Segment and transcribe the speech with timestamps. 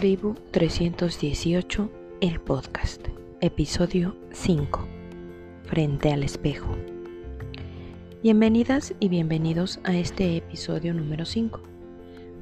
[0.00, 1.90] Tribu 318,
[2.22, 3.06] el podcast,
[3.42, 4.88] episodio 5,
[5.64, 6.74] Frente al espejo.
[8.22, 11.60] Bienvenidas y bienvenidos a este episodio número 5.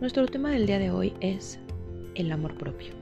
[0.01, 1.59] Nuestro tema del día de hoy es
[2.15, 2.93] el amor propio.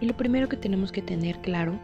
[0.00, 1.76] Y lo primero que tenemos que tener claro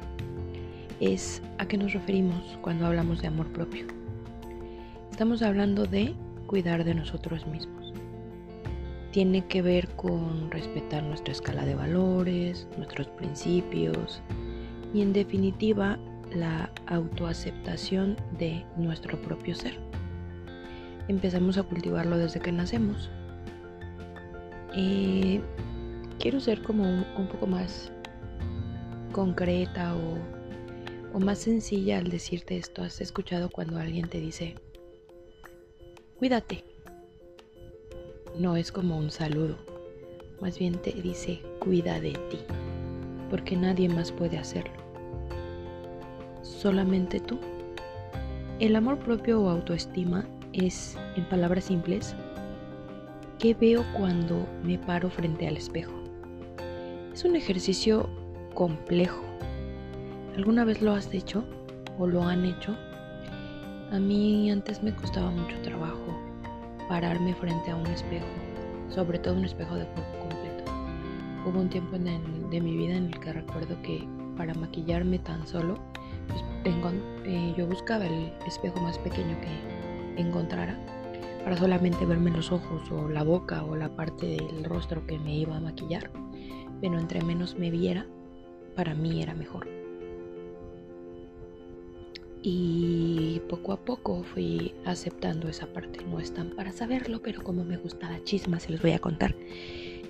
[1.00, 3.86] es a qué nos referimos cuando hablamos de amor propio.
[5.10, 6.14] Estamos hablando de
[6.46, 7.79] cuidar de nosotros mismos
[9.10, 14.22] tiene que ver con respetar nuestra escala de valores, nuestros principios
[14.94, 15.98] y en definitiva
[16.34, 19.78] la autoaceptación de nuestro propio ser.
[21.08, 23.10] Empezamos a cultivarlo desde que nacemos.
[26.20, 27.90] Quiero ser como un, poco más
[29.10, 32.82] concreta o, o más sencilla al decirte esto.
[32.82, 34.54] ¿Has escuchado cuando alguien te dice,
[36.18, 36.69] cuídate?
[38.40, 39.58] No es como un saludo,
[40.40, 42.38] más bien te dice cuida de ti,
[43.28, 44.72] porque nadie más puede hacerlo.
[46.40, 47.38] Solamente tú.
[48.58, 52.14] El amor propio o autoestima es, en palabras simples,
[53.38, 55.92] ¿qué veo cuando me paro frente al espejo?
[57.12, 58.08] Es un ejercicio
[58.54, 59.22] complejo.
[60.34, 61.44] ¿Alguna vez lo has hecho
[61.98, 62.74] o lo han hecho?
[63.92, 66.30] A mí antes me costaba mucho trabajo
[66.90, 68.26] pararme frente a un espejo,
[68.90, 70.72] sobre todo un espejo de cuerpo completo.
[71.46, 75.46] Hubo un tiempo en de mi vida en el que recuerdo que para maquillarme tan
[75.46, 75.78] solo,
[76.28, 76.74] pues,
[77.24, 80.78] eh, yo buscaba el espejo más pequeño que encontrara
[81.44, 85.36] para solamente verme los ojos o la boca o la parte del rostro que me
[85.36, 86.10] iba a maquillar.
[86.80, 88.06] Pero entre menos me viera,
[88.74, 89.79] para mí era mejor.
[92.42, 96.02] Y poco a poco fui aceptando esa parte.
[96.04, 99.34] No están para saberlo, pero como me gusta la chisma, se los voy a contar.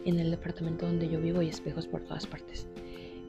[0.04, 2.68] En el departamento donde yo vivo hay espejos por todas partes.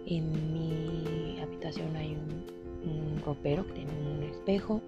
[0.06, 4.82] En mi habitación hay un, ropero que tiene un espejo.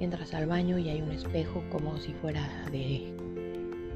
[0.00, 3.14] Entras al baño y hay un espejo como si fuera de,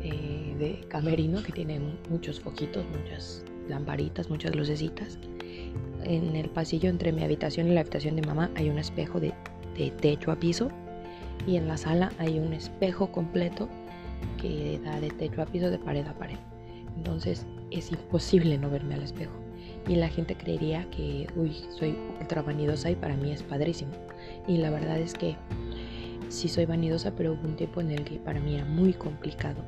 [0.03, 5.19] eh, de camerino que tiene muchos foquitos, muchas lamparitas, muchas lucecitas.
[6.05, 9.33] En el pasillo entre mi habitación y la habitación de mamá hay un espejo de
[9.77, 10.71] de techo a piso
[11.47, 13.69] y en la sala hay un espejo completo
[14.41, 16.39] que da de techo a piso de pared a pared.
[16.97, 19.33] Entonces es imposible no verme al espejo.
[19.89, 23.93] Y la gente creería que, uy, soy ultra vanidosa y para mí es padrísimo.
[24.47, 25.37] Y la verdad es que
[26.29, 29.63] sí soy vanidosa, pero hubo un tiempo en el que para mí era muy complicado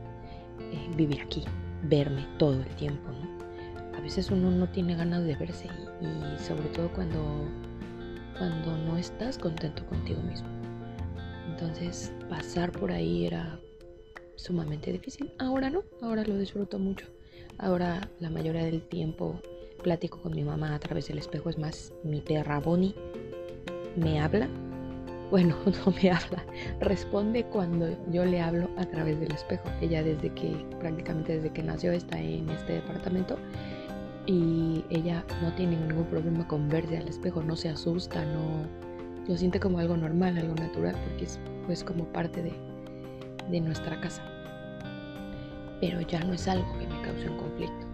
[0.60, 1.44] eh, vivir aquí,
[1.84, 3.10] verme todo el tiempo.
[3.96, 5.68] A veces uno no tiene ganas de verse
[6.00, 7.46] y sobre todo cuando
[8.42, 10.48] cuando no estás contento contigo mismo.
[11.48, 13.60] Entonces pasar por ahí era
[14.34, 15.32] sumamente difícil.
[15.38, 17.06] Ahora no, ahora lo disfruto mucho.
[17.58, 19.40] Ahora la mayoría del tiempo
[19.84, 21.50] platico con mi mamá a través del espejo.
[21.50, 22.96] Es más, mi perra Bonnie
[23.94, 24.48] me habla.
[25.30, 25.54] Bueno,
[25.86, 26.44] no me habla.
[26.80, 29.70] Responde cuando yo le hablo a través del espejo.
[29.80, 33.38] Ella desde que, prácticamente desde que nació, está en este departamento
[34.26, 38.66] y ella no tiene ningún problema con verse al espejo, no se asusta, no
[39.26, 42.52] lo siente como algo normal, algo natural, porque es pues como parte de,
[43.50, 44.22] de nuestra casa.
[45.80, 47.86] Pero ya no es algo que me cause un conflicto.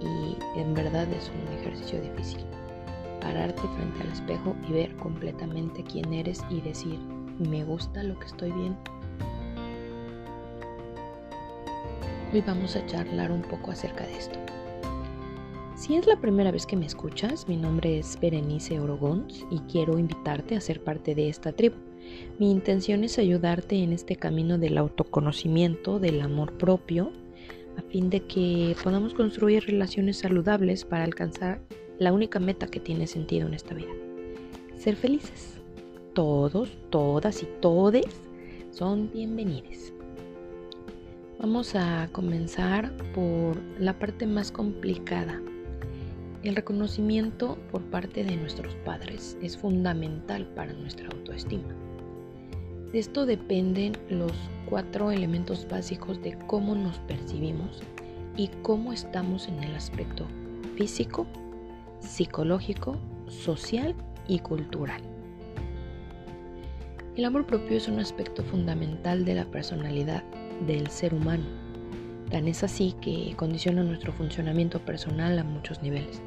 [0.00, 2.44] Y en verdad es un ejercicio difícil.
[3.20, 6.98] Pararte frente al espejo y ver completamente quién eres y decir,
[7.38, 8.78] me gusta lo que estoy viendo.
[12.32, 14.38] Hoy vamos a charlar un poco acerca de esto.
[15.90, 19.98] Si es la primera vez que me escuchas, mi nombre es Berenice Orogons y quiero
[19.98, 21.74] invitarte a ser parte de esta tribu.
[22.38, 27.10] Mi intención es ayudarte en este camino del autoconocimiento, del amor propio,
[27.76, 31.60] a fin de que podamos construir relaciones saludables para alcanzar
[31.98, 33.90] la única meta que tiene sentido en esta vida.
[34.76, 35.60] Ser felices.
[36.14, 38.06] Todos, todas y todes
[38.70, 39.92] son bienvenidos.
[41.40, 45.42] Vamos a comenzar por la parte más complicada
[46.42, 51.74] el reconocimiento por parte de nuestros padres es fundamental para nuestra autoestima.
[52.92, 54.32] De esto dependen los
[54.68, 57.82] cuatro elementos básicos de cómo nos percibimos
[58.36, 60.26] y cómo estamos en el aspecto
[60.76, 61.26] físico,
[62.00, 62.98] psicológico,
[63.28, 63.94] social
[64.26, 65.02] y cultural.
[67.16, 70.24] El amor propio es un aspecto fundamental de la personalidad
[70.66, 71.44] del ser humano.
[72.30, 76.22] Tan es así que condiciona nuestro funcionamiento personal a muchos niveles.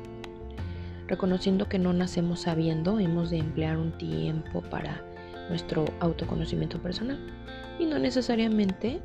[1.08, 5.04] Reconociendo que no nacemos sabiendo, hemos de emplear un tiempo para
[5.50, 7.20] nuestro autoconocimiento personal.
[7.80, 9.02] Y no necesariamente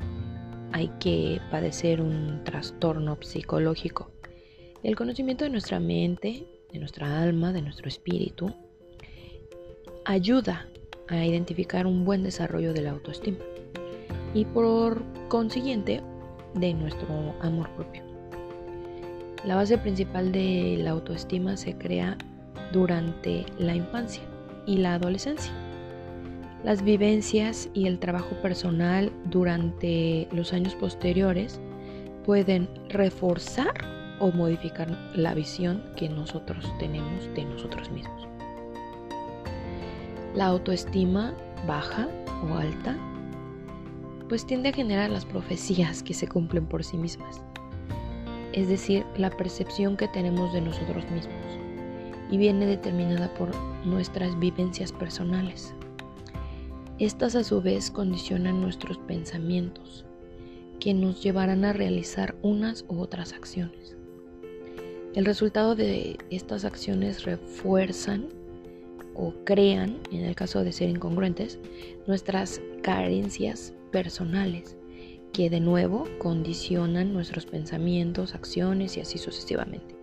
[0.71, 4.11] hay que padecer un trastorno psicológico.
[4.83, 8.53] El conocimiento de nuestra mente, de nuestra alma, de nuestro espíritu,
[10.05, 10.67] ayuda
[11.09, 13.39] a identificar un buen desarrollo de la autoestima
[14.33, 16.01] y por consiguiente
[16.55, 18.08] de nuestro amor propio.
[19.45, 22.17] La base principal de la autoestima se crea
[22.73, 24.23] durante la infancia
[24.65, 25.53] y la adolescencia.
[26.63, 31.61] Las vivencias y el trabajo personal durante los años posteriores
[32.25, 33.73] pueden reforzar
[34.19, 38.27] o modificar la visión que nosotros tenemos de nosotros mismos.
[40.35, 41.33] La autoestima
[41.65, 42.09] baja
[42.49, 42.97] o alta
[44.27, 47.41] pues tiende a generar las profecías que se cumplen por sí mismas,
[48.53, 51.59] es decir, la percepción que tenemos de nosotros mismos,
[52.31, 53.55] y viene determinada por
[53.85, 55.73] nuestras vivencias personales.
[56.99, 60.05] Estas a su vez condicionan nuestros pensamientos,
[60.79, 63.95] que nos llevarán a realizar unas u otras acciones.
[65.15, 68.29] El resultado de estas acciones refuerzan
[69.15, 71.59] o crean, en el caso de ser incongruentes,
[72.07, 74.78] nuestras carencias personales
[75.39, 79.95] que de nuevo condicionan nuestros pensamientos, acciones y así sucesivamente.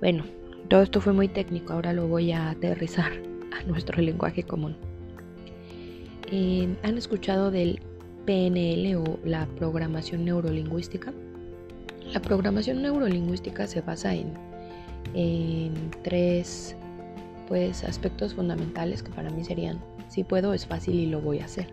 [0.00, 0.24] Bueno,
[0.70, 3.12] todo esto fue muy técnico, ahora lo voy a aterrizar
[3.52, 4.74] a nuestro lenguaje común.
[6.32, 7.78] Eh, ¿Han escuchado del
[8.24, 11.12] PNL o la programación neurolingüística?
[12.14, 14.32] La programación neurolingüística se basa en,
[15.12, 16.74] en tres
[17.48, 19.78] pues, aspectos fundamentales que para mí serían,
[20.08, 21.66] si puedo, es fácil y lo voy a hacer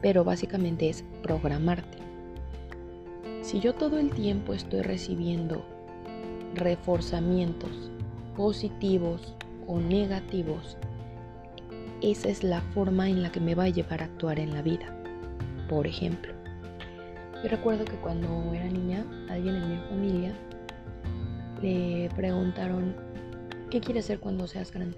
[0.00, 2.11] pero básicamente es programarte.
[3.52, 5.62] Si yo todo el tiempo estoy recibiendo
[6.54, 7.90] reforzamientos
[8.34, 10.78] positivos o negativos,
[12.00, 14.62] esa es la forma en la que me va a llevar a actuar en la
[14.62, 14.96] vida.
[15.68, 16.32] Por ejemplo,
[17.42, 20.34] yo recuerdo que cuando era niña, alguien en mi familia
[21.60, 22.96] le preguntaron,
[23.70, 24.96] ¿qué quieres ser cuando seas grande?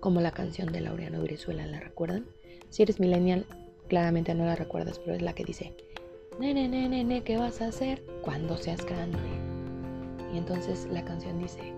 [0.00, 2.24] Como la canción de Laureano Brizuela, ¿la recuerdan?
[2.70, 3.44] Si eres millennial,
[3.92, 5.74] Claramente no la recuerdas, pero es la que dice,
[6.38, 9.18] nene, nene, nene, ¿qué vas a hacer cuando seas grande?
[10.32, 11.72] Y entonces la canción dice,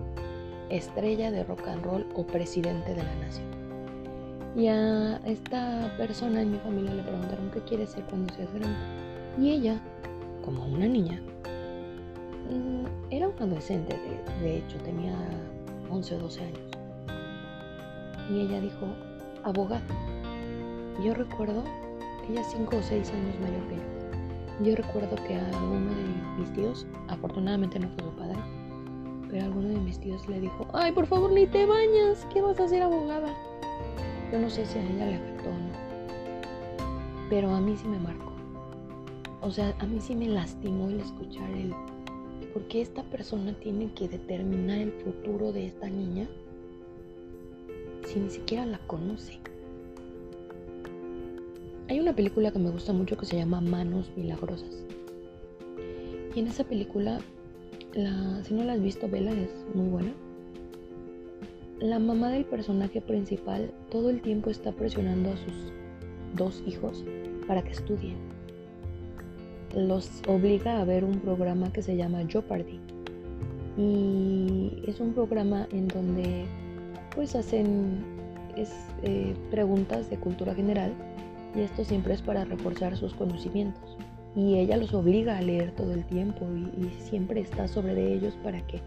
[0.71, 3.47] estrella de rock and roll o presidente de la nación.
[4.57, 8.79] Y a esta persona en mi familia le preguntaron, ¿qué quieres ser cuando seas grande?
[9.39, 9.81] Y ella,
[10.45, 11.21] como una niña,
[12.51, 15.17] mm, era un adolescente, de, de hecho, tenía
[15.91, 16.61] 11 o 12 años.
[18.31, 18.87] Y ella dijo,
[19.43, 19.83] abogado.
[21.03, 21.65] Yo recuerdo
[22.31, 23.94] ella es 5 o 6 años mayor que yo.
[24.63, 28.39] Yo recuerdo que a uno de mis tíos, afortunadamente no fue su padre,
[29.29, 32.41] pero a alguno de mis tíos le dijo, ay, por favor, ni te bañas, ¿qué
[32.41, 33.35] vas a hacer abogada?
[34.31, 37.99] Yo no sé si a ella le afectó o no, pero a mí sí me
[37.99, 38.33] marcó.
[39.41, 41.75] O sea, a mí sí me lastimó el escuchar el,
[42.53, 46.29] ¿por qué esta persona tiene que determinar el futuro de esta niña
[48.07, 49.41] si ni siquiera la conoce?
[51.87, 54.85] Hay una película que me gusta mucho que se llama Manos Milagrosas.
[56.35, 57.21] Y en esa película,
[57.93, 60.15] la, si no la has visto, vela, es muy buena.
[61.81, 65.73] La mamá del personaje principal todo el tiempo está presionando a sus
[66.35, 67.05] dos hijos
[67.47, 68.17] para que estudien.
[69.77, 72.81] Los obliga a ver un programa que se llama Jeopardy.
[73.77, 76.47] Y es un programa en donde
[77.15, 78.03] pues hacen
[79.03, 80.95] eh, preguntas de cultura general
[81.55, 83.97] y esto siempre es para reforzar sus conocimientos.
[84.35, 86.47] Y ella los obliga a leer todo el tiempo
[86.77, 88.81] y, siempre está sobre de ellos para que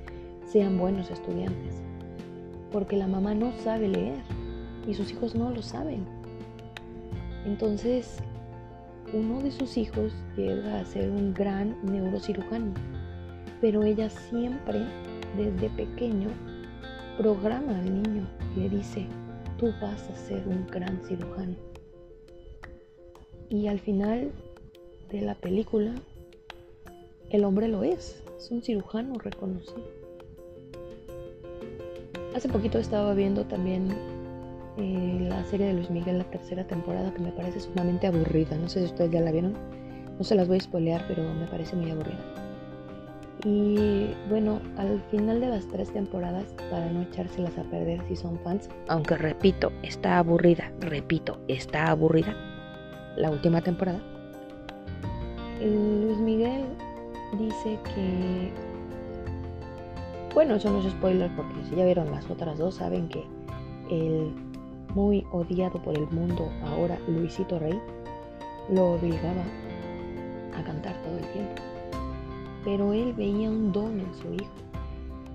[0.45, 1.75] sean buenos estudiantes.
[2.71, 4.19] Porque la mamá no sabe leer
[4.85, 6.05] y sus hijos no lo saben.
[7.45, 8.17] Entonces,
[9.13, 12.73] uno de sus hijos llega a ser un gran neurocirujano,
[13.61, 14.81] pero ella siempre,
[15.37, 16.27] desde pequeño,
[17.17, 19.05] programa al niño y le dice,
[19.57, 21.55] tú vas a ser un gran cirujano.
[23.49, 24.31] Y al final
[25.09, 25.93] de la película,
[27.29, 29.83] el hombre lo es, es un cirujano reconocido.
[32.35, 33.89] Hace poquito estaba viendo también
[34.77, 38.57] eh, la serie de Luis Miguel, la tercera temporada, que me parece sumamente aburrida.
[38.57, 39.53] No sé si ustedes ya la vieron.
[40.17, 42.19] No se las voy a spoilear, pero me parece muy aburrida.
[43.45, 48.37] Y bueno, al final de las tres temporadas, para no echárselas a perder si son
[48.39, 52.35] fans, aunque repito, está aburrida, repito, está aburrida
[53.17, 53.99] la última temporada,
[55.59, 56.65] Luis Miguel
[57.37, 58.51] dice que,
[60.33, 63.25] bueno, eso no es spoiler porque si ya vieron las otras dos, saben que
[63.89, 64.31] el
[64.93, 67.79] muy odiado por el mundo ahora Luisito Rey
[68.73, 69.43] lo obligaba
[70.57, 71.61] a cantar todo el tiempo.
[72.63, 74.51] Pero él veía un don en su hijo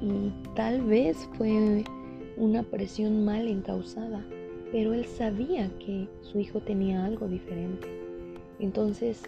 [0.00, 1.84] y tal vez fue
[2.36, 4.24] una presión mal encausada,
[4.72, 7.86] pero él sabía que su hijo tenía algo diferente.
[8.58, 9.20] Entonces,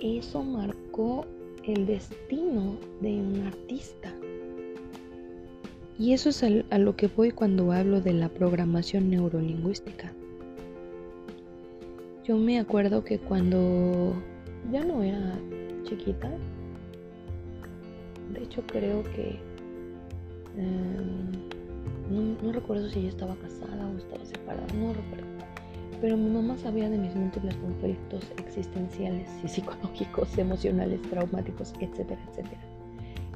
[0.00, 1.24] eso marcó
[1.64, 4.12] el destino de un artista.
[5.98, 10.12] Y eso es a lo que voy cuando hablo de la programación neurolingüística.
[12.24, 14.14] Yo me acuerdo que cuando
[14.70, 15.38] ya no era
[15.84, 16.30] chiquita,
[18.32, 19.38] de hecho creo que
[20.56, 21.57] em,
[22.10, 25.26] no, recuerdo si ella estaba casada o estaba separada, no recuerdo.
[26.00, 32.60] Pero mi mamá sabía de mis múltiples conflictos existenciales y psicológicos, emocionales, traumáticos, etcétera, etcétera.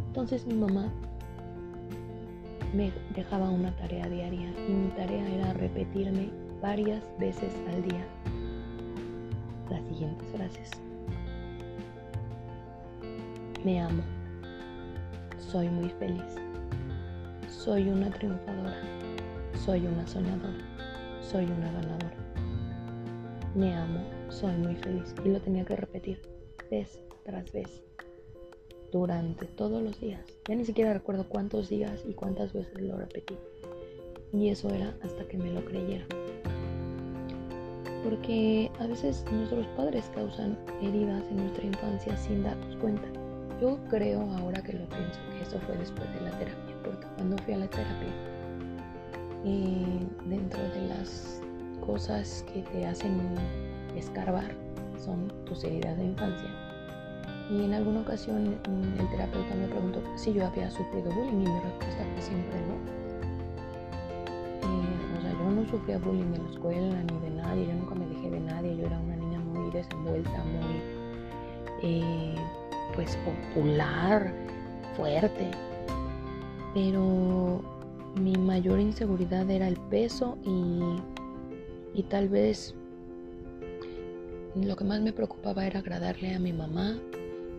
[0.06, 0.92] Entonces mi mamá
[2.72, 6.30] me dejaba una tarea diaria y mi tarea era repetirme
[6.60, 8.06] varias veces al día
[9.68, 10.70] las siguientes frases.
[13.64, 14.02] Me amo.
[15.38, 16.41] Soy muy feliz.
[17.64, 18.74] Soy una triunfadora.
[19.64, 20.58] Soy una soñadora.
[21.20, 22.16] Soy una ganadora.
[23.54, 24.00] Me amo.
[24.30, 25.14] Soy muy feliz.
[25.24, 26.20] Y lo tenía que repetir
[26.72, 27.84] vez tras vez
[28.90, 30.26] durante todos los días.
[30.48, 33.38] Ya ni siquiera recuerdo cuántos días y cuántas veces lo repetí.
[34.32, 36.04] Y eso era hasta que me lo creyera.
[38.02, 43.06] Porque a veces nuestros padres causan heridas en nuestra infancia sin darnos cuenta.
[43.60, 46.71] Yo creo ahora que lo pienso que eso fue después de la terapia,
[47.22, 48.08] cuando fui a la terapia,
[49.44, 51.40] eh, dentro de las
[51.86, 53.16] cosas que te hacen
[53.96, 54.50] escarbar
[54.98, 56.50] son tus heridas de infancia
[57.48, 61.48] y en alguna ocasión mm, el terapeuta me preguntó si yo había sufrido bullying y
[61.48, 62.74] mi respuesta fue siempre no.
[65.16, 68.06] O sea, yo no sufría bullying en la escuela ni de nadie, yo nunca me
[68.06, 70.82] dejé de nadie, yo era una niña muy desenvuelta, muy
[71.82, 72.34] eh,
[72.96, 74.32] pues popular,
[74.96, 75.71] fuerte.
[76.74, 77.62] Pero
[78.20, 82.74] mi mayor inseguridad era el peso y, y tal vez
[84.54, 86.98] lo que más me preocupaba era agradarle a mi mamá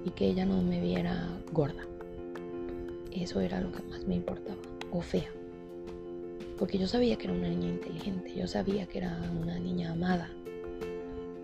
[0.06, 1.86] y que ella no me viera gorda.
[3.12, 4.60] Eso era lo que más me importaba,
[4.92, 5.30] o fea.
[6.58, 10.30] Porque yo sabía que era una niña inteligente, yo sabía que era una niña amada,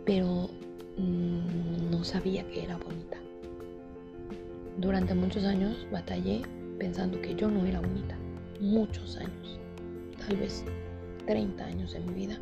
[0.05, 0.49] pero
[0.97, 3.17] mm, no sabía que era bonita.
[4.77, 6.41] Durante muchos años batallé
[6.79, 8.17] pensando que yo no era bonita,
[8.59, 9.59] muchos años,
[10.25, 10.63] tal vez
[11.27, 12.39] 30 años de mi vida,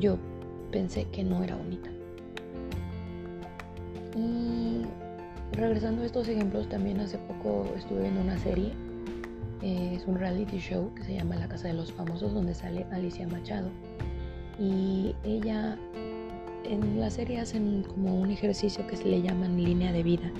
[0.00, 0.18] yo
[0.72, 1.90] pensé que no era bonita.
[4.16, 4.82] Y
[5.52, 8.72] regresando a estos ejemplos, también hace poco estuve viendo una serie,
[9.62, 12.86] eh, es un reality show que se llama La Casa de los Famosos, donde sale
[12.90, 13.68] Alicia Machado.
[14.58, 15.78] Y ella,
[16.64, 20.30] en la serie hacen como un ejercicio que se le llaman línea de vida.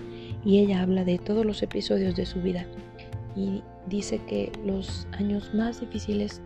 [0.44, 2.66] Y ella habla de todos los episodios de su vida.
[3.36, 6.40] Y dice que los años más difíciles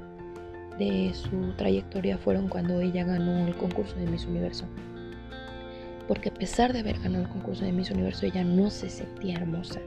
[0.79, 4.67] de su trayectoria fueron cuando ella ganó el concurso de Miss Universo
[6.07, 9.37] porque a pesar de haber ganado el concurso de Miss Universo, ella no se sentía
[9.37, 9.81] hermosa.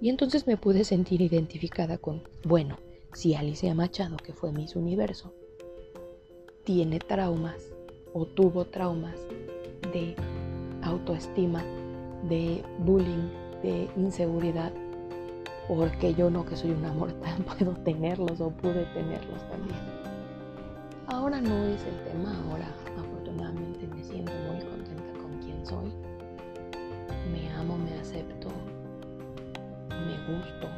[0.00, 2.78] Y entonces me pude sentir identificada con, bueno,
[3.12, 5.32] si Alicia Machado, que fue Miss Universo,
[6.64, 7.72] tiene traumas
[8.12, 9.16] o tuvo traumas
[9.92, 10.14] de
[10.82, 11.64] autoestima,
[12.28, 13.28] de bullying,
[13.62, 14.72] de inseguridad,
[15.68, 19.78] porque yo no que soy una mortal puedo tenerlos o pude tenerlos también.
[21.06, 22.66] Ahora no es el tema, ahora
[22.98, 24.64] afortunadamente me siento muy
[25.64, 25.90] soy,
[27.32, 28.48] me amo, me acepto,
[29.90, 30.68] me gusto,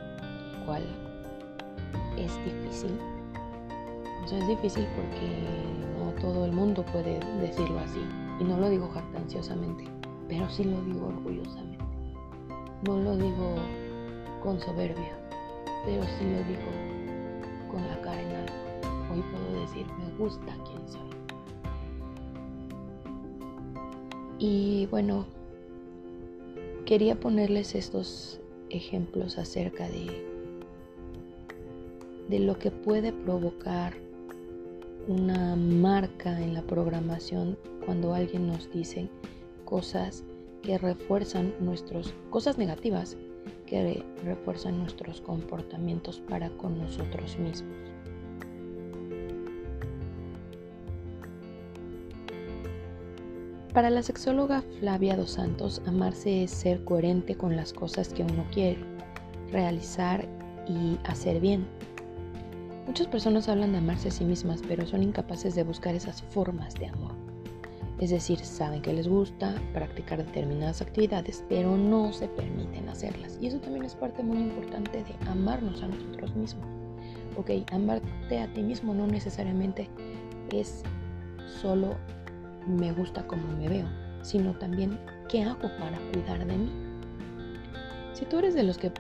[0.65, 0.85] cual
[2.17, 2.97] es difícil.
[4.25, 5.45] O sea, es difícil porque
[5.99, 8.01] no todo el mundo puede decirlo así.
[8.41, 9.85] Y no lo digo jactanciosamente,
[10.29, 11.85] pero sí lo digo orgullosamente.
[12.87, 13.57] No lo digo
[14.43, 15.17] con soberbia,
[15.85, 18.53] pero sí lo digo con la cara en alto.
[19.13, 21.01] Hoy puedo decir, me gusta quien soy.
[24.39, 25.27] Y bueno,
[26.85, 28.41] quería ponerles estos
[28.71, 30.25] ejemplos acerca de,
[32.29, 33.95] de lo que puede provocar
[35.09, 39.09] una marca en la programación cuando alguien nos dice
[39.67, 40.25] cosas
[40.63, 43.19] que refuerzan nuestros, cosas negativas
[43.67, 47.77] que refuerzan nuestros comportamientos para con nosotros mismos.
[53.77, 58.47] Para la sexóloga Flavia Dos Santos, amarse es ser coherente con las cosas que uno
[58.51, 58.79] quiere,
[59.53, 60.27] realizar
[60.67, 61.67] y hacer bien.
[62.87, 66.73] Muchas personas hablan de amarse a sí mismas, pero son incapaces de buscar esas formas
[66.77, 67.26] de amor.
[68.01, 73.39] Es decir, saben que les gusta practicar determinadas actividades, pero no se permiten hacerlas.
[73.41, 76.67] Y eso también es parte muy importante de amarnos a nosotros mismos.
[77.39, 79.89] Ok, amarte a ti mismo no necesariamente
[80.53, 80.83] es
[81.61, 81.97] solo
[82.67, 83.87] me gusta como me veo,
[84.23, 84.99] sino también
[85.29, 86.71] qué hago para cuidar de mí.
[88.13, 88.93] Si tú eres de los que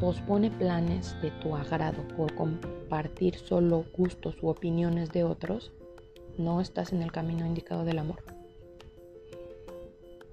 [0.00, 5.72] pospone planes de tu agrado por compartir solo gustos u opiniones de otros,
[6.38, 8.35] no estás en el camino indicado del amor.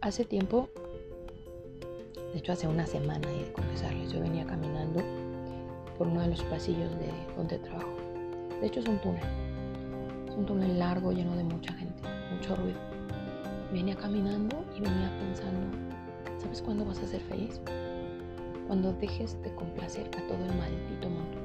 [0.04, 0.68] Hace tiempo,
[2.34, 5.02] de hecho hace una semana, y de confesarles, yo venía caminando
[5.98, 7.96] por uno de los pasillos de donde trabajo.
[8.60, 9.24] De hecho es un túnel.
[10.28, 12.04] Es un túnel largo lleno de mucha gente,
[12.36, 12.78] mucho ruido.
[13.72, 15.62] Venía caminando y venía pensando,
[16.38, 17.62] ¿sabes cuándo vas a ser feliz?
[18.68, 21.38] Cuando dejes de complacer a todo el maldito mundo.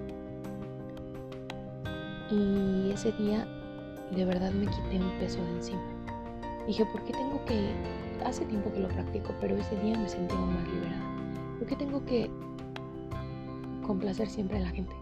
[2.32, 3.46] Y ese día
[4.10, 5.84] de verdad me quité un peso de encima.
[6.66, 8.07] Dije, ¿por qué tengo que...
[8.24, 11.02] Hace tiempo que lo practico, pero ese día me sentí más liberada.
[11.58, 12.30] ¿Por qué tengo que
[13.86, 14.94] complacer siempre a la gente?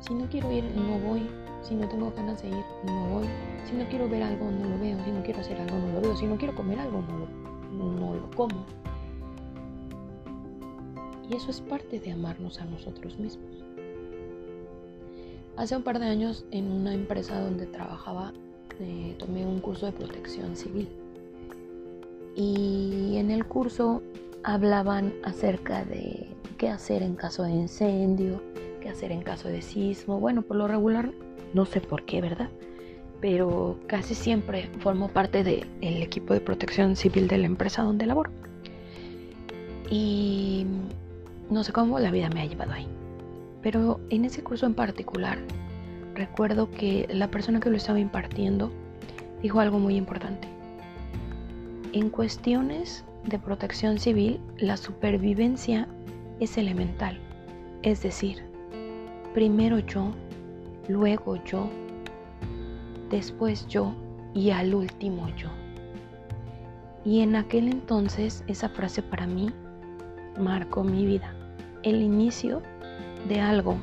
[0.00, 1.26] Si no quiero ir, no voy.
[1.62, 3.26] Si no tengo ganas de ir, no voy.
[3.64, 5.02] Si no quiero ver algo, no lo veo.
[5.04, 6.16] Si no quiero hacer algo, no lo veo.
[6.16, 8.64] Si no quiero comer algo, no lo, no lo como.
[11.28, 13.64] Y eso es parte de amarnos a nosotros mismos.
[15.56, 18.32] Hace un par de años en una empresa donde trabajaba
[18.78, 20.88] eh, tomé un curso de protección civil.
[22.36, 24.02] Y en el curso
[24.44, 26.28] hablaban acerca de
[26.58, 28.42] qué hacer en caso de incendio,
[28.82, 30.20] qué hacer en caso de sismo.
[30.20, 31.12] Bueno, por lo regular
[31.54, 32.50] no sé por qué, ¿verdad?
[33.22, 38.30] Pero casi siempre formo parte del equipo de protección civil de la empresa donde laboro.
[39.90, 40.66] Y
[41.48, 42.86] no sé cómo la vida me ha llevado ahí.
[43.62, 45.38] Pero en ese curso en particular,
[46.14, 48.70] recuerdo que la persona que lo estaba impartiendo
[49.42, 50.55] dijo algo muy importante.
[51.96, 55.88] En cuestiones de protección civil, la supervivencia
[56.40, 57.18] es elemental.
[57.82, 58.42] Es decir,
[59.32, 60.12] primero yo,
[60.88, 61.70] luego yo,
[63.08, 63.94] después yo
[64.34, 65.48] y al último yo.
[67.02, 69.48] Y en aquel entonces esa frase para mí
[70.38, 71.34] marcó mi vida,
[71.82, 72.60] el inicio
[73.26, 73.78] de algo,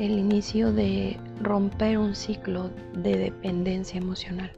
[0.00, 4.50] el inicio de romper un ciclo de dependencia emocional.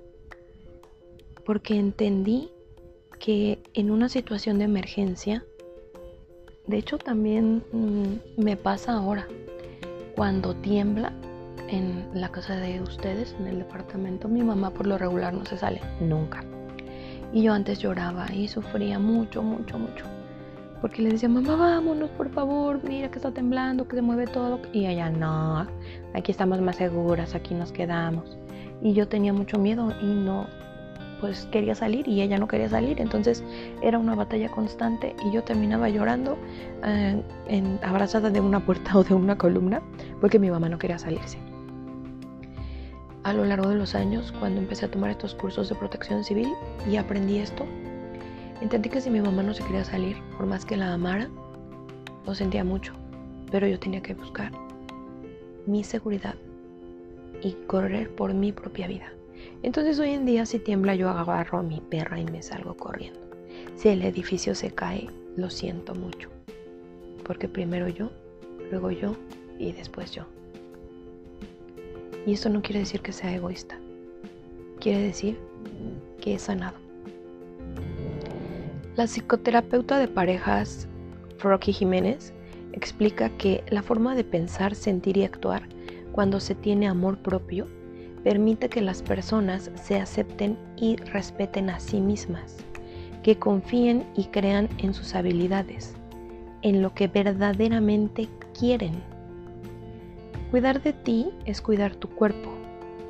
[1.44, 2.50] Porque entendí
[3.18, 5.44] que en una situación de emergencia,
[6.66, 9.26] de hecho también mm, me pasa ahora,
[10.14, 11.12] cuando tiembla
[11.68, 15.57] en la casa de ustedes, en el departamento, mi mamá por lo regular no se
[15.57, 16.44] sale, nunca.
[17.33, 20.05] Y yo antes lloraba y sufría mucho, mucho, mucho.
[20.83, 24.61] Porque le decía, mamá, vámonos, por favor, mira que está temblando, que se mueve todo.
[24.72, 25.66] Y ella, no,
[26.12, 28.37] aquí estamos más seguras, aquí nos quedamos.
[28.83, 30.46] Y yo tenía mucho miedo y no,
[31.22, 33.00] pues quería salir y ella no quería salir.
[33.00, 33.42] Entonces
[33.80, 36.37] era una batalla constante y yo terminaba llorando
[36.85, 37.22] eh,
[37.82, 39.80] abrazada de una puerta o de una columna
[40.20, 41.38] porque mi mamá no quería salirse
[43.24, 46.52] a lo largo de los años, cuando empecé a tomar estos cursos de protección civil
[46.90, 47.64] y aprendí esto,
[48.61, 51.28] entendí que si mi mamá no se quería salir, por más que la amara,
[52.26, 52.94] lo sentía mucho,
[53.52, 54.50] pero yo tenía que buscar
[55.66, 56.35] mi seguridad
[57.42, 59.12] y correr por mi propia vida.
[59.62, 63.20] Entonces hoy en día si tiembla yo agarro a mi perra y me salgo corriendo.
[63.76, 66.28] Si el edificio se cae, lo siento mucho,
[67.24, 68.11] porque primero yo,
[68.70, 69.16] luego yo
[69.59, 70.26] y después yo.
[72.26, 73.78] Y esto no quiere decir que sea egoísta.
[74.81, 75.38] Quiere decir
[76.20, 76.76] que he sanado.
[78.96, 80.87] La psicoterapeuta de parejas,
[81.40, 82.33] Rocky Jiménez,
[82.72, 85.62] explica que la forma de pensar, sentir y actuar
[86.12, 87.66] cuando se tiene amor propio
[88.24, 92.56] permite que las personas se acepten y respeten a sí mismas,
[93.22, 95.94] que confíen y crean en sus habilidades,
[96.62, 99.12] en lo que verdaderamente quieren
[100.52, 102.52] Cuidar de ti es cuidar tu cuerpo,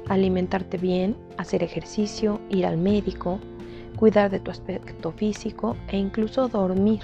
[0.08, 3.40] alimentarte bien, hacer ejercicio, ir al médico,
[3.96, 7.00] cuidar de tu aspecto físico e incluso dormir.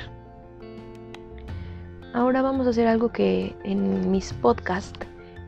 [2.14, 5.00] Ahora vamos a hacer algo que en mis podcasts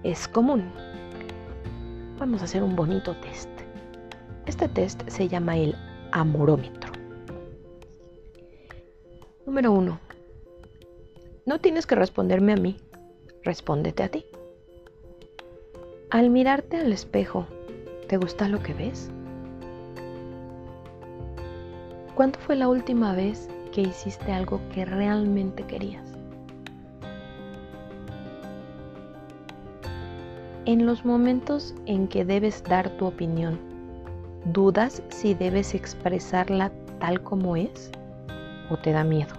[0.02, 0.64] es común.
[2.20, 3.48] Vamos a hacer un bonito test.
[4.44, 5.74] Este test se llama el
[6.12, 6.92] amorómetro.
[9.46, 9.98] Número 1.
[11.46, 12.76] No tienes que responderme a mí,
[13.42, 14.26] respóndete a ti.
[16.10, 17.46] Al mirarte al espejo,
[18.06, 19.10] ¿te gusta lo que ves?
[22.14, 26.09] ¿Cuándo fue la última vez que hiciste algo que realmente querías?
[30.66, 33.58] En los momentos en que debes dar tu opinión,
[34.46, 37.90] ¿Dudas si debes expresarla tal como es?
[38.70, 39.34] ¿O te da miedo?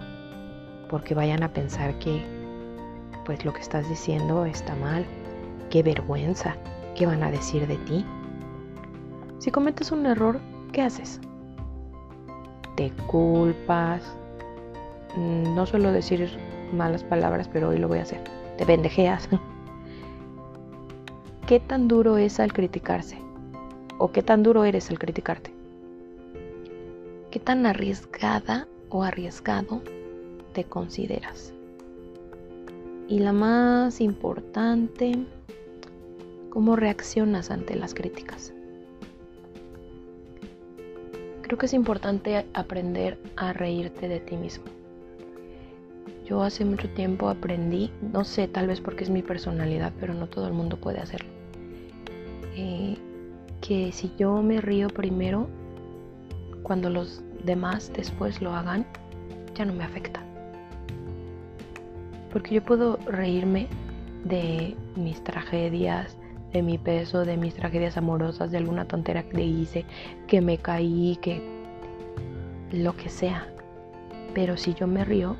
[0.88, 2.22] Porque vayan a pensar que
[3.24, 5.04] pues lo que estás diciendo está mal.
[5.70, 6.56] Qué vergüenza.
[6.94, 8.06] ¿Qué van a decir de ti?
[9.38, 10.38] Si cometes un error,
[10.72, 11.20] ¿qué haces?
[12.76, 14.02] Te culpas.
[15.16, 16.30] Mm, no suelo decir
[16.72, 18.22] malas palabras, pero hoy lo voy a hacer.
[18.56, 19.28] Te pendejeas.
[21.46, 23.18] ¿Qué tan duro es al criticarse?
[23.98, 25.52] ¿O qué tan duro eres al criticarte?
[27.32, 29.82] ¿Qué tan arriesgada o arriesgado
[30.52, 31.52] te consideras?
[33.08, 35.26] Y la más importante,
[36.48, 38.54] ¿cómo reaccionas ante las críticas?
[41.42, 44.66] Creo que es importante aprender a reírte de ti mismo.
[46.24, 50.28] Yo hace mucho tiempo aprendí, no sé, tal vez porque es mi personalidad, pero no
[50.28, 51.31] todo el mundo puede hacerlo.
[52.56, 52.96] Eh,
[53.60, 55.48] que si yo me río primero,
[56.62, 58.86] cuando los demás después lo hagan,
[59.54, 60.20] ya no me afecta.
[62.32, 63.68] Porque yo puedo reírme
[64.24, 66.16] de mis tragedias,
[66.52, 69.84] de mi peso, de mis tragedias amorosas, de alguna tontera que hice,
[70.26, 71.42] que me caí, que
[72.72, 73.46] lo que sea.
[74.34, 75.36] Pero si yo me río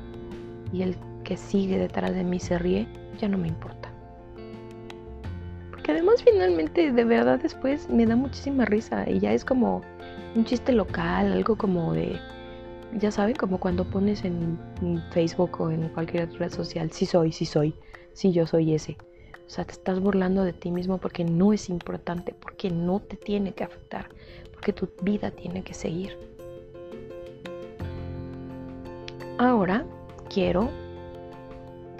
[0.71, 2.87] y el que sigue detrás de mí se ríe,
[3.19, 3.82] ya no me importa.
[5.83, 9.81] Porque además finalmente de verdad después me da muchísima risa y ya es como
[10.33, 12.17] un chiste local, algo como de,
[12.93, 14.57] ya saben, como cuando pones en
[15.11, 17.75] Facebook o en cualquier red social, sí soy, sí soy,
[18.13, 18.95] sí yo soy ese.
[19.45, 23.17] O sea, te estás burlando de ti mismo porque no es importante, porque no te
[23.17, 24.07] tiene que afectar,
[24.53, 26.17] porque tu vida tiene que seguir.
[29.37, 29.85] Ahora
[30.33, 30.69] quiero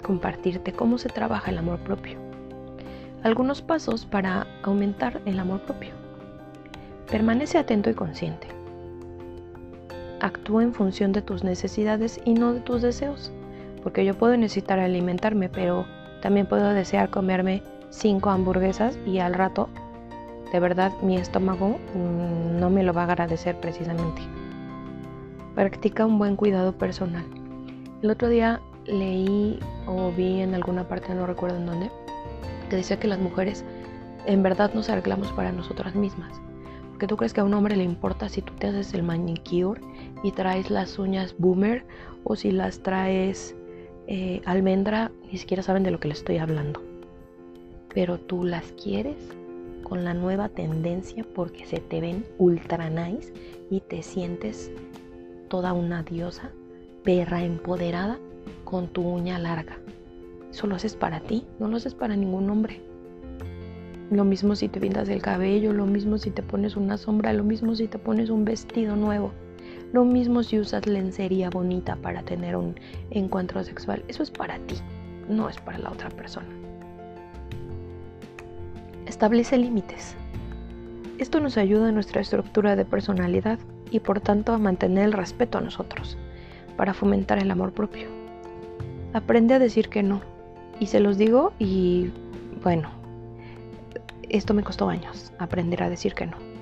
[0.02, 2.23] compartirte cómo se trabaja el amor propio.
[3.24, 5.94] Algunos pasos para aumentar el amor propio.
[7.10, 8.48] Permanece atento y consciente.
[10.20, 13.32] Actúa en función de tus necesidades y no de tus deseos.
[13.82, 15.86] Porque yo puedo necesitar alimentarme, pero
[16.20, 19.70] también puedo desear comerme cinco hamburguesas y al rato,
[20.52, 24.20] de verdad, mi estómago mm, no me lo va a agradecer precisamente.
[25.54, 27.24] Practica un buen cuidado personal.
[28.02, 31.90] El otro día leí o vi en alguna parte, no recuerdo en dónde,
[32.68, 33.64] que decía que las mujeres
[34.26, 36.40] en verdad nos arreglamos para nosotras mismas.
[36.90, 39.80] Porque tú crees que a un hombre le importa si tú te haces el manicure
[40.22, 41.84] y traes las uñas boomer
[42.22, 43.54] o si las traes
[44.06, 46.82] eh, almendra, ni siquiera saben de lo que le estoy hablando.
[47.92, 49.16] Pero tú las quieres
[49.82, 53.32] con la nueva tendencia porque se te ven ultra nice
[53.70, 54.70] y te sientes
[55.48, 56.50] toda una diosa,
[57.02, 58.18] perra empoderada
[58.64, 59.78] con tu uña larga.
[60.54, 62.80] Eso lo haces para ti, no lo haces para ningún hombre.
[64.12, 67.42] Lo mismo si te pintas el cabello, lo mismo si te pones una sombra, lo
[67.42, 69.32] mismo si te pones un vestido nuevo.
[69.92, 72.76] Lo mismo si usas lencería bonita para tener un
[73.10, 74.04] encuentro sexual.
[74.06, 74.76] Eso es para ti,
[75.28, 76.46] no es para la otra persona.
[79.06, 80.14] Establece límites.
[81.18, 83.58] Esto nos ayuda en nuestra estructura de personalidad
[83.90, 86.16] y por tanto a mantener el respeto a nosotros,
[86.76, 88.06] para fomentar el amor propio.
[89.12, 90.33] Aprende a decir que no.
[90.80, 92.10] Y se los digo y
[92.62, 92.90] bueno,
[94.28, 96.54] esto me costó años, aprender a decir que no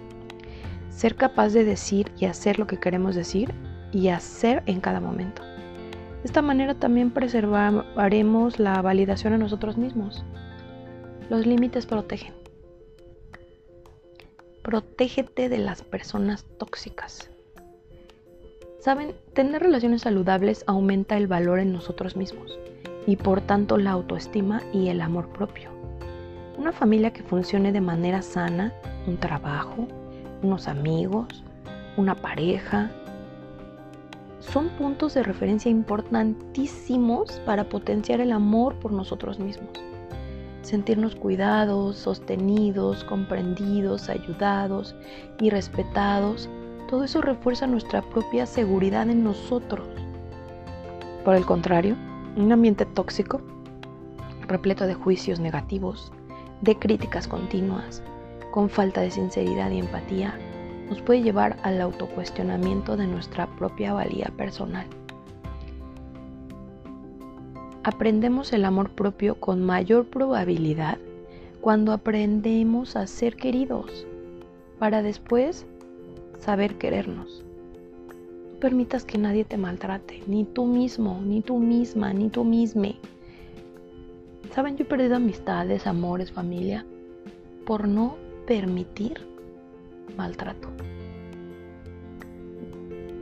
[1.03, 3.53] ser capaz de decir y hacer lo que queremos decir
[3.91, 5.43] y hacer en cada momento.
[5.43, 10.25] De esta manera también preservaremos la validación a nosotros mismos.
[11.29, 12.35] Los límites protegen.
[14.63, 17.31] Protégete de las personas tóxicas.
[18.79, 22.57] Saben, tener relaciones saludables aumenta el valor en nosotros mismos
[23.07, 25.71] y por tanto la autoestima y el amor propio.
[26.59, 28.73] Una familia que funcione de manera sana,
[29.07, 29.87] un trabajo,
[30.43, 31.43] unos amigos,
[31.97, 32.91] una pareja.
[34.41, 39.71] Son puntos de referencia importantísimos para potenciar el amor por nosotros mismos.
[40.63, 44.95] Sentirnos cuidados, sostenidos, comprendidos, ayudados
[45.41, 46.49] y respetados,
[46.89, 49.87] todo eso refuerza nuestra propia seguridad en nosotros.
[51.25, 51.97] Por el contrario,
[52.37, 53.41] un ambiente tóxico,
[54.49, 56.13] repleto de juicios negativos,
[56.63, 58.03] de críticas continuas,
[58.51, 60.39] con falta de sinceridad y empatía,
[60.89, 64.87] nos puede llevar al autocuestionamiento de nuestra propia valía personal.
[67.85, 70.99] Aprendemos el amor propio con mayor probabilidad
[71.61, 74.07] cuando aprendemos a ser queridos,
[74.79, 75.67] para después
[76.39, 77.45] saber querernos.
[78.63, 82.95] Permitas que nadie te maltrate, ni tú mismo, ni tú misma, ni tú misme.
[84.55, 86.87] Saben, yo he perdido amistades, amores, familia,
[87.67, 89.21] por no permitir
[90.17, 90.69] maltrato.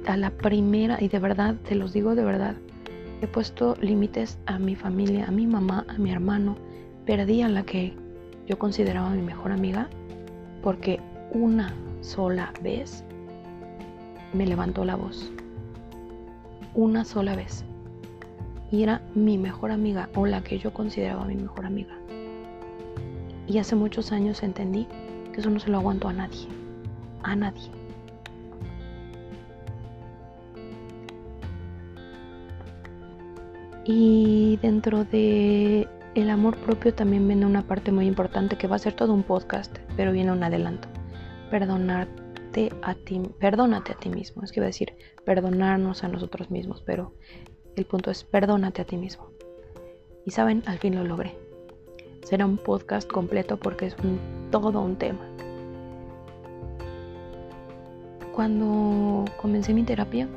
[0.07, 2.57] a la primera, y de verdad, te los digo de verdad,
[3.23, 6.57] he puesto límites a mi familia, a mi mamá, a mi hermano.
[7.07, 7.95] Perdí a la que
[8.47, 9.89] yo consideraba mi mejor amiga
[10.63, 11.01] porque
[11.33, 11.73] una
[12.03, 13.05] sola vez
[14.33, 15.31] me levantó la voz.
[16.75, 17.65] Una sola vez.
[18.71, 21.95] Y era mi mejor amiga o la que yo consideraba mi mejor amiga.
[23.47, 24.87] Y hace muchos años entendí
[25.33, 26.47] que eso no se lo aguanto a nadie.
[27.23, 27.71] A nadie.
[33.85, 38.79] Y dentro de el amor propio también viene una parte muy importante que va a
[38.79, 40.89] ser todo un podcast, pero viene un adelanto.
[42.53, 44.43] Perdonarte a ti, perdónate a ti mismo.
[44.43, 47.15] Es que iba a decir perdonarnos a nosotros mismos, pero
[47.77, 49.31] el punto es perdónate a ti mismo.
[50.27, 51.37] Y saben, al fin lo logré.
[52.23, 53.97] Será un podcast completo porque es
[54.51, 55.21] todo un tema.
[58.33, 60.29] Cuando comencé mi terapia,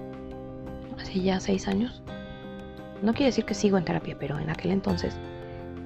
[1.00, 2.04] hace ya seis años,
[3.02, 5.18] no quiere decir que sigo en terapia, pero en aquel entonces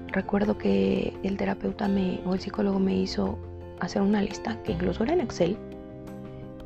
[0.08, 3.38] recuerdo que el terapeuta me, o el psicólogo me hizo
[3.80, 5.58] hacer una lista, que incluso era en Excel,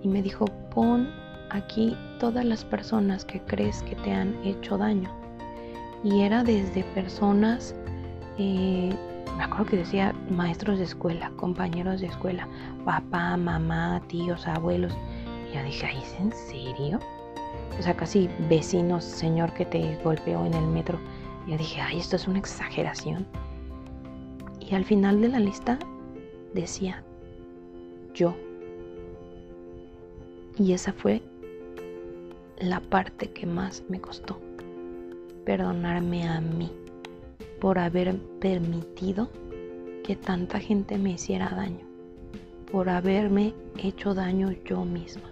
[0.03, 1.09] y me dijo, pon
[1.49, 5.09] aquí todas las personas que crees que te han hecho daño.
[6.03, 7.75] Y era desde personas,
[8.37, 8.95] eh,
[9.37, 12.47] me acuerdo que decía maestros de escuela, compañeros de escuela,
[12.85, 14.93] papá, mamá, tíos, abuelos.
[15.51, 16.99] Y yo dije, ¿es en serio?
[17.79, 20.99] o sea, casi vecinos, señor que te golpeó en el metro.
[21.47, 23.25] Y yo dije, ay, esto es una exageración.
[24.59, 25.79] Y al final de la lista
[26.53, 27.03] decía,
[28.13, 28.35] yo.
[30.57, 31.21] Y esa fue
[32.59, 34.39] la parte que más me costó.
[35.45, 36.71] Perdonarme a mí
[37.59, 39.29] por haber permitido
[40.03, 41.85] que tanta gente me hiciera daño.
[42.71, 45.29] Por haberme hecho daño yo misma.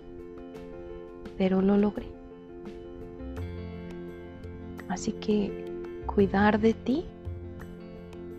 [1.38, 2.08] Pero lo logré.
[4.89, 5.65] Así que
[6.05, 7.05] cuidar de ti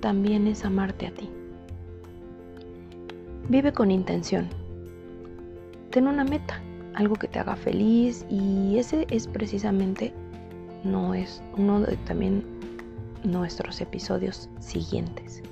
[0.00, 1.30] también es amarte a ti.
[3.48, 4.48] Vive con intención.
[5.90, 6.62] Ten una meta,
[6.94, 10.12] algo que te haga feliz y ese es precisamente
[10.84, 12.44] no es uno de también
[13.24, 15.42] nuestros episodios siguientes.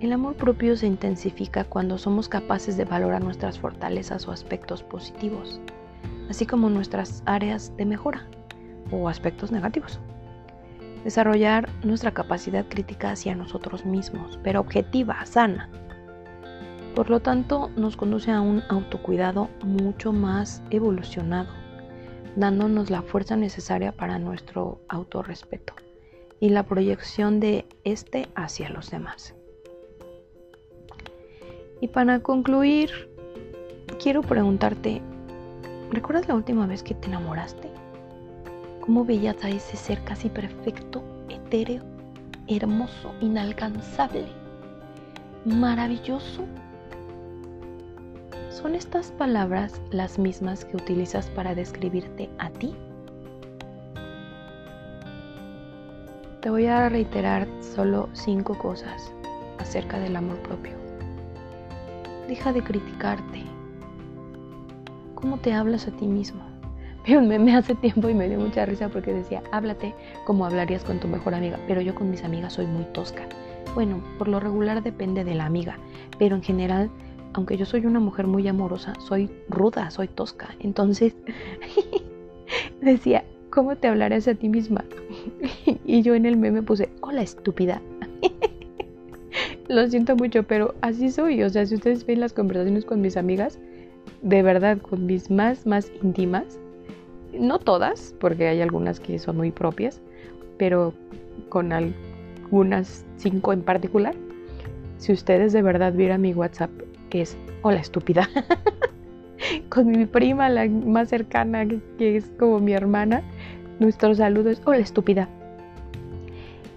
[0.00, 5.60] El amor propio se intensifica cuando somos capaces de valorar nuestras fortalezas o aspectos positivos,
[6.28, 8.26] así como nuestras áreas de mejora
[8.90, 9.98] o aspectos negativos.
[11.04, 15.70] Desarrollar nuestra capacidad crítica hacia nosotros mismos, pero objetiva, sana.
[16.94, 21.48] Por lo tanto, nos conduce a un autocuidado mucho más evolucionado,
[22.36, 25.74] dándonos la fuerza necesaria para nuestro autorrespeto
[26.38, 29.34] y la proyección de este hacia los demás.
[31.80, 32.90] Y para concluir,
[34.00, 35.02] quiero preguntarte,
[35.90, 37.70] ¿recuerdas la última vez que te enamoraste?
[38.80, 41.82] ¿Cómo veías a ese ser casi perfecto, etéreo,
[42.46, 44.28] hermoso, inalcanzable,
[45.44, 46.44] maravilloso?
[48.54, 52.72] ¿Son estas palabras las mismas que utilizas para describirte a ti?
[56.40, 59.12] Te voy a reiterar solo cinco cosas
[59.58, 60.72] acerca del amor propio.
[62.28, 63.42] Deja de criticarte.
[65.16, 66.40] ¿Cómo te hablas a ti mismo?
[67.06, 71.00] Vi meme hace tiempo y me dio mucha risa porque decía, háblate como hablarías con
[71.00, 73.26] tu mejor amiga, pero yo con mis amigas soy muy tosca.
[73.74, 75.76] Bueno, por lo regular depende de la amiga,
[76.20, 76.88] pero en general,
[77.34, 80.54] aunque yo soy una mujer muy amorosa, soy ruda, soy tosca.
[80.60, 81.14] Entonces,
[82.80, 84.84] decía, ¿cómo te hablarás a ti misma?
[85.84, 87.82] y yo en el meme puse, hola estúpida.
[89.68, 91.42] Lo siento mucho, pero así soy.
[91.42, 93.58] O sea, si ustedes ven las conversaciones con mis amigas,
[94.22, 96.58] de verdad, con mis más, más íntimas,
[97.32, 100.00] no todas, porque hay algunas que son muy propias,
[100.56, 100.94] pero
[101.48, 104.14] con algunas cinco en particular.
[104.98, 106.70] Si ustedes de verdad vieran mi WhatsApp,
[107.22, 108.28] es hola estúpida.
[109.68, 111.66] con mi prima, la más cercana,
[111.98, 113.22] que es como mi hermana,
[113.78, 115.28] nuestro saludo es hola estúpida.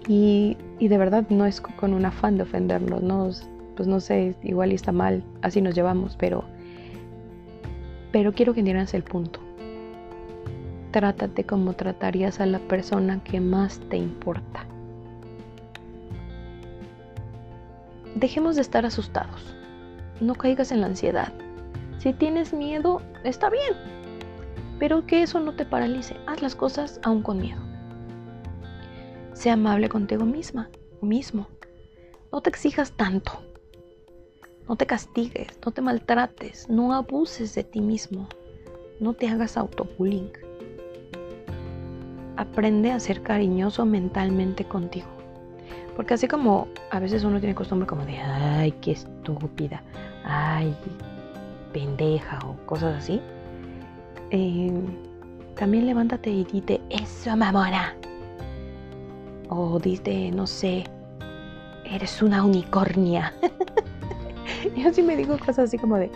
[0.06, 3.30] Y, de verdad no es con un afán de ofendernos, no,
[3.76, 6.44] pues no sé, igual está mal, así nos llevamos, pero,
[8.10, 9.40] pero quiero que entiendas el punto.
[10.92, 14.64] Trátate como tratarías a la persona que más te importa.
[18.14, 19.57] Dejemos de estar asustados.
[20.20, 21.32] No caigas en la ansiedad.
[21.98, 23.74] Si tienes miedo, está bien.
[24.78, 26.16] Pero que eso no te paralice.
[26.26, 27.60] Haz las cosas aún con miedo.
[29.32, 30.68] Sea amable contigo misma
[31.00, 31.48] mismo.
[32.32, 33.32] No te exijas tanto.
[34.68, 38.28] No te castigues, no te maltrates, no abuses de ti mismo.
[39.00, 40.32] no te hagas autobullying.
[42.36, 45.06] Aprende a ser cariñoso mentalmente contigo.
[45.94, 49.84] Porque así como a veces uno tiene costumbre como de, ay, qué estúpida,
[50.24, 50.76] ay,
[51.72, 53.20] pendeja o cosas así,
[54.30, 54.72] eh,
[55.56, 57.94] también levántate y dite, eso mamona.
[59.48, 60.84] O dite, no sé,
[61.84, 63.32] eres una unicornia.
[64.76, 66.10] y así me digo cosas así como de,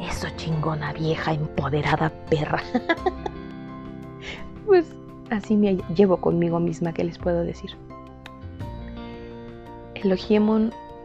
[0.00, 2.62] eso chingona vieja, empoderada perra.
[4.66, 4.86] pues
[5.30, 7.70] así me llevo conmigo misma, ¿qué les puedo decir?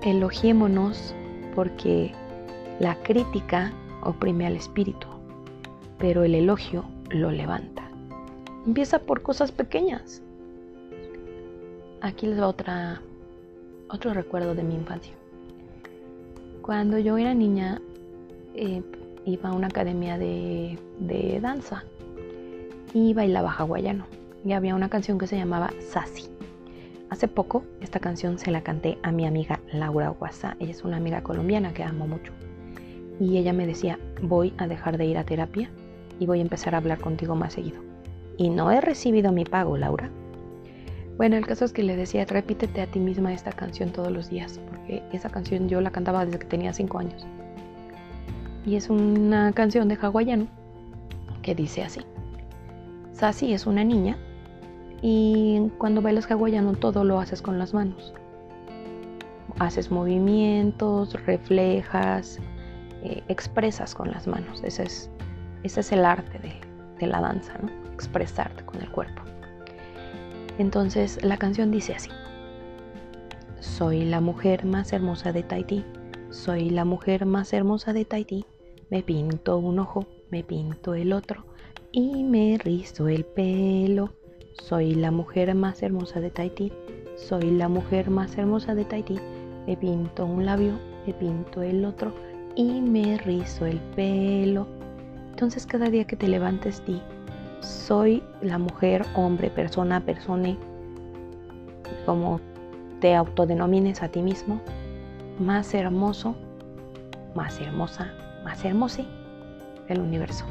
[0.04, 1.14] elogiémonos
[1.54, 2.14] porque
[2.80, 3.72] la crítica
[4.04, 5.08] oprime al espíritu,
[5.98, 7.90] pero el elogio lo levanta.
[8.66, 10.22] Empieza por cosas pequeñas.
[12.02, 13.02] Aquí les va otra,
[13.90, 15.14] otro recuerdo de mi infancia.
[16.62, 17.82] Cuando yo era niña,
[18.56, 18.82] eh,
[19.24, 21.84] iba a una academia de, de danza
[22.94, 24.06] y bailaba hawaiano.
[24.44, 26.30] Y había una canción que se llamaba Sassy.
[27.10, 30.58] Hace poco esta canción se la canté a mi amiga Laura Guasa.
[30.60, 32.34] Ella es una amiga colombiana que amo mucho.
[33.20, 35.70] Y ella me decía, voy a dejar de ir a terapia
[36.20, 37.82] y voy a empezar a hablar contigo más seguido.
[38.38, 40.10] Y no he recibido mi pago, Laura.
[41.18, 44.30] Bueno, el caso es que le decía, repítete a ti misma esta canción todos los
[44.30, 47.26] días, porque esa canción yo la cantaba desde que tenía 5 años.
[48.66, 50.48] Y es una canción de hawaiano
[51.42, 52.02] que dice así.
[53.14, 54.18] Sassy es una niña
[55.02, 58.14] y cuando bailas hawaiano todo lo haces con las manos.
[59.58, 62.42] Haces movimientos, reflejas,
[63.06, 64.64] eh, expresas con las manos.
[64.64, 65.12] Ese es,
[65.62, 66.54] ese es el arte de,
[67.00, 67.70] de la danza, ¿no?
[67.94, 69.22] expresarte con el cuerpo.
[70.58, 72.10] Entonces la canción dice así.
[73.60, 75.86] Soy la mujer más hermosa de Tahití.
[76.32, 78.46] Soy la mujer más hermosa de Tahití.
[78.90, 81.46] Me pinto un ojo, me pinto el otro
[81.92, 84.14] y me rizo el pelo.
[84.64, 86.74] Soy la mujer más hermosa de Tahití.
[87.18, 89.20] Soy la mujer más hermosa de Tahití.
[89.68, 90.74] Me pinto un labio,
[91.06, 92.14] me pinto el otro
[92.56, 94.68] y me rizo el pelo.
[95.32, 97.02] Entonces cada día que te levantes di,
[97.60, 100.56] soy la mujer, hombre, persona, persona,
[102.06, 102.40] como
[103.02, 104.62] te autodenomines a ti mismo,
[105.40, 106.36] más hermoso,
[107.36, 108.14] más hermosa,
[108.44, 109.04] más hermosa
[109.90, 110.46] del universo.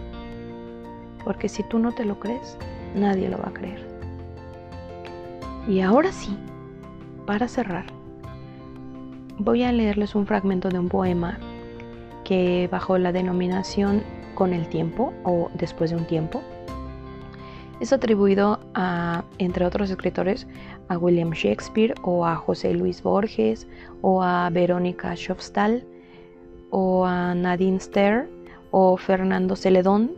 [1.24, 2.58] Porque si tú no te lo crees,
[2.94, 3.82] nadie lo va a creer.
[5.66, 6.36] Y ahora sí,
[7.26, 7.86] para cerrar,
[9.38, 11.38] voy a leerles un fragmento de un poema
[12.24, 14.02] que bajo la denominación
[14.34, 16.42] con el tiempo o después de un tiempo
[17.80, 20.46] es atribuido a, entre otros escritores,
[20.88, 23.66] a William Shakespeare o a José Luis Borges
[24.00, 25.84] o a Verónica Schofstall
[26.70, 28.28] o a Nadine Ster
[28.70, 30.12] o Fernando Celedón,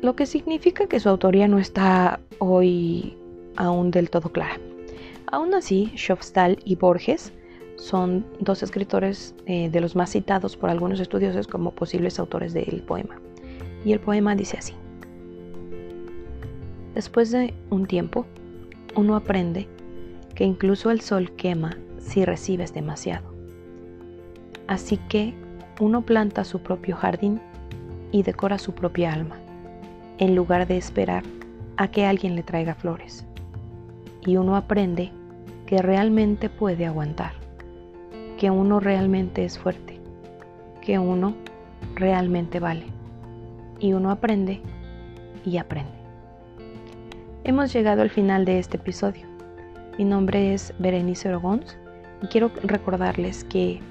[0.00, 3.16] lo que significa que su autoría no está hoy
[3.56, 4.58] aún del todo clara.
[5.26, 7.32] Aún así, Schofstall y Borges
[7.80, 12.82] son dos escritores eh, de los más citados por algunos estudiosos como posibles autores del
[12.82, 13.18] poema.
[13.86, 14.74] Y el poema dice así.
[16.94, 18.26] Después de un tiempo,
[18.96, 19.66] uno aprende
[20.34, 23.32] que incluso el sol quema si recibes demasiado.
[24.66, 25.32] Así que
[25.80, 27.40] uno planta su propio jardín
[28.12, 29.38] y decora su propia alma,
[30.18, 31.24] en lugar de esperar
[31.78, 33.24] a que alguien le traiga flores.
[34.26, 35.12] Y uno aprende
[35.64, 37.39] que realmente puede aguantar,
[38.40, 40.00] que uno realmente es fuerte,
[40.80, 41.34] que uno
[41.94, 42.84] realmente vale.
[43.78, 44.62] Y uno aprende
[45.44, 45.92] y aprende.
[47.44, 49.26] Hemos llegado al final de este episodio.
[49.98, 51.76] Mi nombre es Berenice Orogons
[52.22, 53.82] y quiero recordarles que,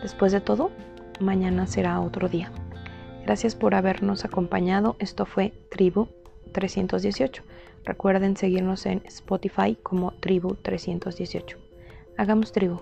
[0.00, 0.70] después de todo,
[1.18, 2.52] mañana será otro día.
[3.24, 4.94] Gracias por habernos acompañado.
[5.00, 6.06] Esto fue Tribu
[6.52, 7.42] 318.
[7.84, 11.58] Recuerden seguirnos en Spotify como Tribu 318.
[12.16, 12.78] Hagamos tribu.